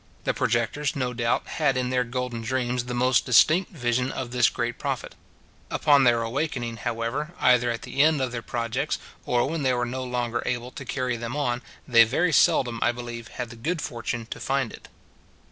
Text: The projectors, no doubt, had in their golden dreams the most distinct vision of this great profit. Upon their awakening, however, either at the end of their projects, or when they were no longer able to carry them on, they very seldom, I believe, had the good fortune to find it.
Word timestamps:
The 0.23 0.33
projectors, 0.33 0.95
no 0.95 1.13
doubt, 1.13 1.45
had 1.45 1.77
in 1.77 1.91
their 1.91 2.03
golden 2.03 2.41
dreams 2.41 2.85
the 2.85 2.95
most 2.95 3.23
distinct 3.23 3.69
vision 3.71 4.11
of 4.11 4.31
this 4.31 4.49
great 4.49 4.79
profit. 4.79 5.13
Upon 5.69 6.05
their 6.05 6.23
awakening, 6.23 6.77
however, 6.77 7.35
either 7.39 7.69
at 7.69 7.83
the 7.83 8.01
end 8.01 8.19
of 8.19 8.31
their 8.31 8.41
projects, 8.41 8.97
or 9.27 9.47
when 9.47 9.61
they 9.61 9.73
were 9.73 9.85
no 9.85 10.03
longer 10.03 10.41
able 10.43 10.71
to 10.71 10.85
carry 10.85 11.17
them 11.17 11.35
on, 11.37 11.61
they 11.87 12.03
very 12.03 12.33
seldom, 12.33 12.79
I 12.81 12.91
believe, 12.91 13.27
had 13.27 13.51
the 13.51 13.55
good 13.55 13.79
fortune 13.79 14.25
to 14.31 14.39
find 14.39 14.73
it. 14.73 14.87